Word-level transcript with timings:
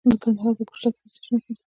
د 0.03 0.03
ننګرهار 0.09 0.53
په 0.57 0.63
ګوشته 0.69 0.89
کې 0.93 0.99
د 1.03 1.07
څه 1.13 1.19
شي 1.23 1.31
نښې 1.33 1.51
دي؟ 1.55 1.63